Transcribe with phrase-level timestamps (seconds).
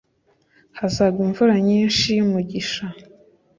[0.79, 2.85] hazagwa imvura nyinshi y umugisha